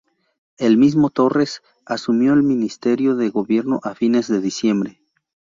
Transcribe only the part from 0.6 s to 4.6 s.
mismo Torres asumió el ministerio de gobierno a fines de